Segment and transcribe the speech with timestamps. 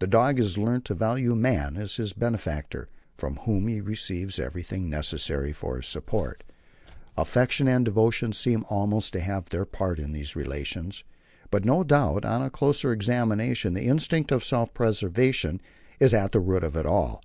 [0.00, 4.90] The dog has learnt to value man as his benefactor, from whom he receives everything
[4.90, 6.42] necessary for his support.
[7.16, 11.04] Affection and devotion seem also to have their part in these relations,
[11.52, 15.60] but no doubt on a closer examination the instinct of self preservation
[16.00, 17.22] is at the root of all.